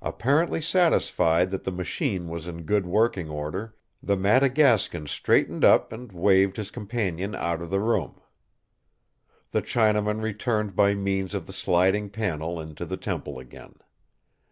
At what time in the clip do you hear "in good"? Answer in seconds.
2.46-2.86